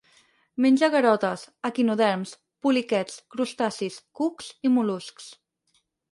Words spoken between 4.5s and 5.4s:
i mol·luscs.